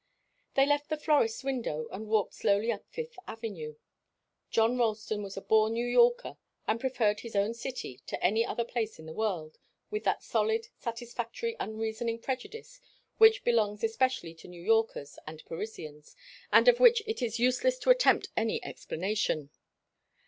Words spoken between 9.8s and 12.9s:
with that solid, satisfactory, unreasoning prejudice